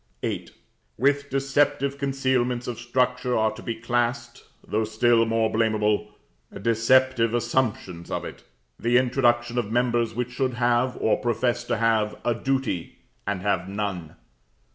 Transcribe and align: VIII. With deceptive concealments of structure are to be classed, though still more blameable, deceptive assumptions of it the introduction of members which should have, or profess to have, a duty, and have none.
VIII. 0.23 0.49
With 0.97 1.29
deceptive 1.29 1.99
concealments 1.99 2.67
of 2.67 2.79
structure 2.79 3.37
are 3.37 3.51
to 3.51 3.61
be 3.61 3.75
classed, 3.75 4.43
though 4.67 4.83
still 4.83 5.27
more 5.27 5.51
blameable, 5.51 6.15
deceptive 6.59 7.35
assumptions 7.35 8.09
of 8.09 8.25
it 8.25 8.43
the 8.79 8.97
introduction 8.97 9.59
of 9.59 9.71
members 9.71 10.15
which 10.15 10.31
should 10.31 10.55
have, 10.55 10.97
or 10.99 11.17
profess 11.17 11.63
to 11.65 11.77
have, 11.77 12.15
a 12.25 12.33
duty, 12.33 12.97
and 13.27 13.43
have 13.43 13.69
none. 13.69 14.15